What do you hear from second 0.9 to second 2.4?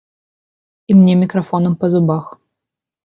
І мне мікрафонам па зубах.